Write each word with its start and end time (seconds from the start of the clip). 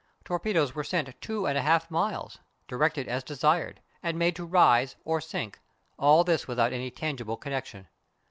Torpedoes 0.23 0.73
were 0.73 0.83
sent 0.83 1.13
2 1.21 1.41
1/2 1.43 1.91
miles, 1.91 2.39
directed 2.67 3.07
as 3.07 3.23
desired, 3.23 3.81
and 4.01 4.17
made 4.17 4.35
to 4.35 4.45
rise 4.47 4.95
or 5.05 5.21
sink 5.21 5.59
all 5.99 6.23
this 6.23 6.47
without 6.47 6.73
any 6.73 6.89
tangible 6.89 7.37
connection. 7.37 7.87